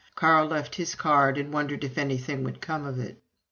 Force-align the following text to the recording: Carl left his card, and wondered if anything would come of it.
Carl 0.15 0.47
left 0.47 0.73
his 0.73 0.95
card, 0.95 1.37
and 1.37 1.53
wondered 1.53 1.83
if 1.83 1.95
anything 1.95 2.43
would 2.43 2.59
come 2.59 2.87
of 2.87 2.97
it. 2.97 3.21